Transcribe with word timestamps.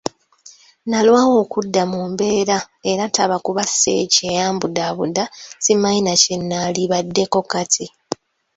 Nnalwawo 0.83 1.33
okudda 1.43 1.81
mu 1.91 1.99
mbeera 2.11 2.57
era 2.91 3.03
taba 3.15 3.37
kuba 3.45 3.63
Sseeki 3.67 4.21
eyambudaabuda 4.31 5.23
simanyi 5.63 6.01
na 6.03 6.13
kye 6.21 6.35
nnaalibaddeko 6.39 7.39
kati. 7.51 7.85